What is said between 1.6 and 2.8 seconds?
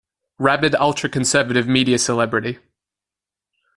media celebrity.